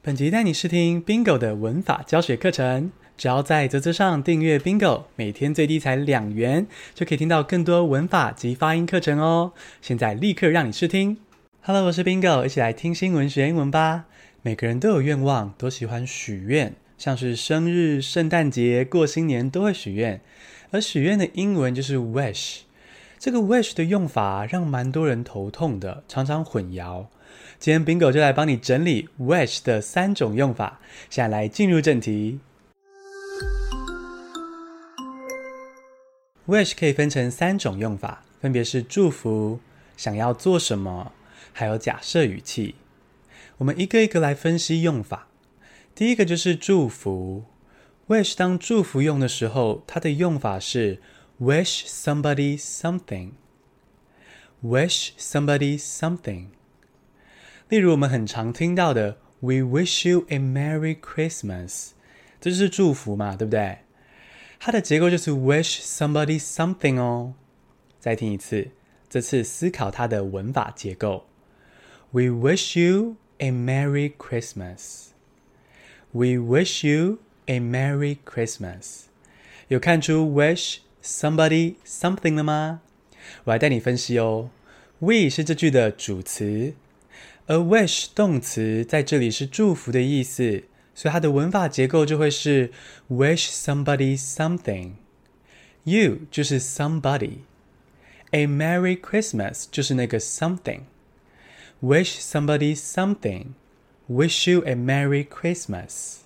[0.00, 9.52] 本集带你试听 Bingo 的文法教学课程，只要在啧啧上订阅 Bingo，每天最低才两元，就可以听到更多文法及发音课程哦。
[9.82, 11.18] 现在立刻让你试听。
[11.62, 14.04] Hello，我是 Bingo，一起来听新闻学英文吧。
[14.42, 20.20] 每个人都有愿望，都喜欢许愿，像是生日、圣诞节、过新年都会许愿，
[20.70, 22.60] 而许愿的英文就是 wish。
[23.18, 27.06] 这个 wish 的用法让蛮多人头痛的，常常混淆。
[27.58, 30.80] 今天 Bingo 就来帮你整理 wish 的三种用法。
[31.10, 32.38] 现在来进入正题。
[36.46, 39.60] wish 可以分成三种用法，分别是祝福、
[39.96, 41.12] 想要做什么，
[41.52, 42.76] 还有假设语气。
[43.58, 45.26] 我们一个一个来分析用法。
[45.94, 47.44] 第一个就是祝福
[48.06, 51.00] ，wish 当祝福用的时候，它的用法是
[51.40, 56.46] wish somebody something，wish somebody something。
[57.69, 61.91] 例如，我们很常听到的 "We wish you a Merry Christmas"，
[62.39, 63.79] 这就是祝福嘛，对不对？
[64.59, 67.33] 它的结构就是 wish somebody something 哦。
[67.99, 68.69] 再听一次，
[69.09, 71.25] 这次思考它的文法结构。
[72.11, 75.07] We wish you a Merry Christmas.
[76.11, 79.03] We wish you a Merry Christmas.
[79.67, 82.81] 有看出 wish somebody something 了吗？
[83.45, 84.49] 我来带你分析哦。
[84.99, 86.75] We 是这句的主词。
[87.48, 92.70] A wish 动词在这里是祝福的意思，所以它的文法结构就会是
[93.08, 94.90] wish somebody something。
[95.84, 100.80] You 就是 somebody，a Merry Christmas 就是那个 something。
[101.82, 106.16] wish somebody something，wish you a Merry Christmas。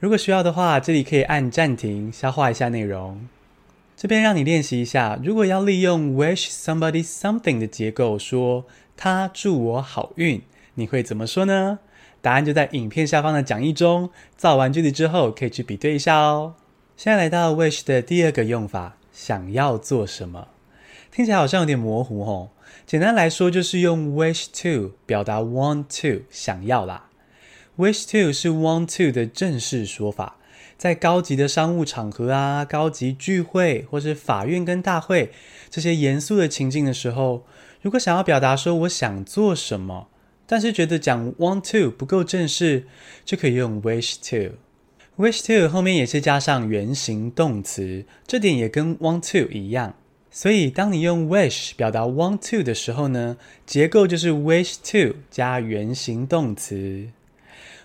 [0.00, 3.28] 如果需要的话，这里可以按暂停，消化一下内容。
[3.96, 8.66] 这边让你练习一下，如果要利用 wish somebody something 的结构说。
[9.00, 10.42] 他祝我好运，
[10.74, 11.78] 你会怎么说呢？
[12.20, 14.10] 答案就在影片下方的讲义中。
[14.36, 16.56] 造完句子之后，可以去比对一下哦。
[16.96, 20.48] 现在来到 wish 的第二个用法，想要做什么？
[21.12, 22.50] 听起来好像有点模糊哦。
[22.84, 27.08] 简单来说，就是用 wish to 表达 want to 想要啦。
[27.76, 30.38] wish to 是 want to 的正式说法，
[30.78, 35.32] 在高级的商务场合啊、高级聚会或是法院跟大会
[35.68, 37.44] 这些严肃的情境的时候。
[37.80, 40.08] 如果想要表达说我想做什么，
[40.46, 42.86] 但是觉得讲 want to 不够正式，
[43.24, 44.54] 就可以用 wish to。
[45.16, 49.94] wish to 后面也是加上原形动词，这点也跟 want to 一样。
[50.30, 57.08] 所以当你用 wish 表达 want to 的时候呢，结构就是 wish to 加原形动词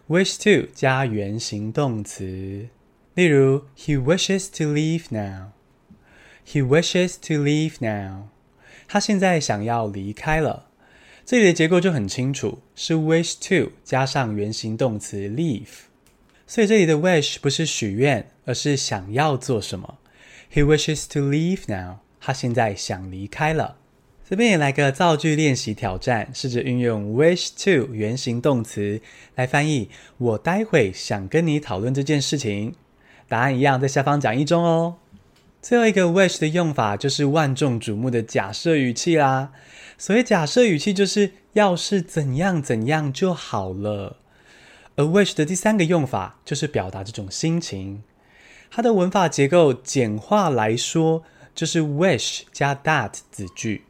[0.10, 2.68] ，wish to 加原形动词。
[3.16, 5.52] 例如，He wishes to leave now.
[6.46, 8.30] He wishes to leave now.
[8.88, 10.68] 他现在想要离开了，
[11.26, 15.86] 这里的结构就很清楚，是 wish to 加上原形动词 leave，
[16.48, 20.00] 所以这里的 wish 不是许愿，而是想要做什么。
[20.52, 22.00] He wishes to leave now。
[22.20, 23.78] 他现在想离开了。
[24.30, 29.02] 这边也来个造句练习挑战，试着运用 wish to 原形动词
[29.36, 29.90] 来翻译。
[30.18, 32.76] 我待会想跟你讨论这件事情。
[33.34, 34.98] 答案一样在下方讲义中哦。
[35.60, 39.52] 最后一个 wish 的用法就是万众瞩目的假设语气啦。
[39.98, 44.18] 所谓假设语气，就是要是怎样怎样就好了。
[44.98, 48.04] 而 wish 的第三个用法就是表达这种心情。
[48.70, 51.24] 它的文法结构简化来说，
[51.56, 53.86] 就是 wish 加 that 子句，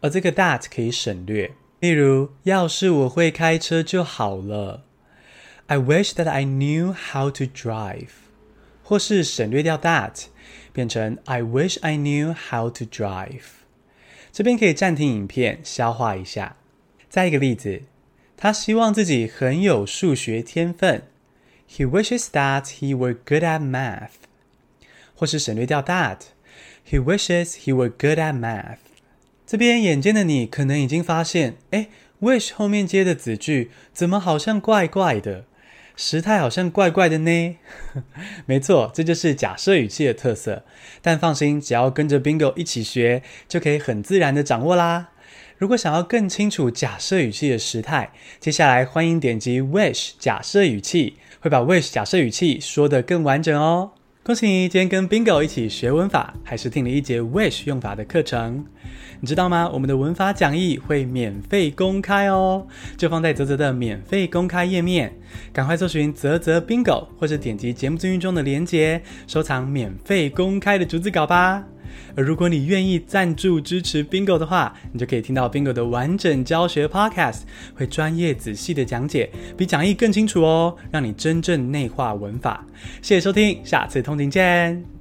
[0.00, 1.50] 而这个 that 可以省略。
[1.80, 4.84] 例如，要是我会开车就好了。
[5.66, 8.25] I wish that I knew how to drive。
[8.86, 10.26] 或是省略掉 that。
[10.72, 13.64] 变成 I wish I knew how to drive。
[14.30, 16.56] 这边可以暂停影片，消化一下。
[17.08, 17.84] 再一个例子，
[18.36, 21.04] 他希望自己很有数学天分。
[21.66, 24.10] He wishes that he were good at math。
[25.14, 26.18] 或是省略掉 that。
[26.86, 28.76] He wishes he were good at math。
[29.46, 31.88] 这边眼尖的你可能已经发现，哎
[32.20, 35.46] ，wish 后面接的子句怎么好像怪怪的？
[35.96, 37.56] 时态好像怪怪的呢，
[38.46, 40.62] 没错，这就是假设语气的特色。
[41.00, 45.08] 但放心，只要跟着 Bingo 一起学，就可以很自然的掌握啦。
[45.56, 53.92] 如果想要更清楚假设语气的时态，接下来欢迎点击 Wish 假设语气，会把 Wish 假设语气说得更完整哦。
[54.26, 58.66] 恭喜你，今天跟 Bingo 一起学文法，还是听了一节 wish 用法的课程。
[59.20, 59.70] 你知道吗？
[59.72, 65.14] 我们的文法讲义会免费公开哦，就放在泽泽的免费公开页面，
[65.52, 71.62] 赶快搜寻泽泽 Bingo，或者点击节目资讯中的链接，收藏免费公开的逐字稿吧。
[72.16, 77.40] 而如果你愿意赞助支持 Bingo 的话，你就可以听到 Bingo 的完整教学 Podcast，
[77.74, 82.64] 会专业仔细的讲解，比讲义更清楚哦，让你真正内化文法。
[83.02, 84.95] 谢谢收听，下次通勤见。